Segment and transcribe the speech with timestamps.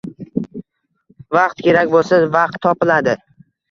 [1.39, 3.21] Vaqt kerak bo‘lsa, vaqt topiladi.